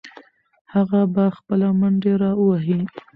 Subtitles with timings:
[0.73, 2.79] هغه به خپله منډې راوهي.